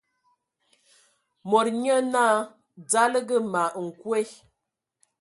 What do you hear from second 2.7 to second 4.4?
"Dzalǝga ma nkwe!".